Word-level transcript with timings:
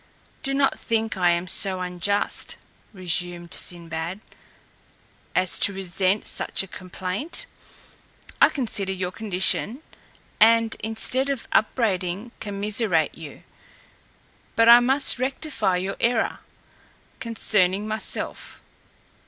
"Do 0.41 0.55
not 0.55 0.79
think 0.79 1.15
I 1.15 1.29
am 1.29 1.45
so 1.47 1.79
unjust," 1.79 2.55
resumed 2.91 3.53
Sinbad, 3.53 4.19
"as 5.35 5.59
to 5.59 5.73
resent 5.73 6.25
such 6.25 6.63
a 6.63 6.67
complaint. 6.67 7.45
I 8.41 8.49
consider 8.49 8.93
your 8.93 9.11
condition, 9.11 9.83
and 10.39 10.75
instead 10.79 11.29
of 11.29 11.47
upbraiding, 11.51 12.31
commiserate 12.39 13.13
you. 13.13 13.43
But 14.55 14.67
I 14.69 14.79
must 14.79 15.19
rectify 15.19 15.77
your 15.77 15.97
error 15.99 16.39
concerning 17.19 17.87
myself. 17.87 18.59